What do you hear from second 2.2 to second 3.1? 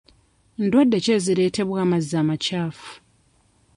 amakyafu?